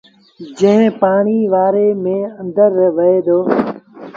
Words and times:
جيٚن 0.57 0.79
پآڻيٚ 1.01 1.49
وآريٚ 1.53 1.99
ميݩ 2.03 2.31
آݩدر 2.41 2.71
وهي 2.95 3.17
دو۔ 3.25 3.37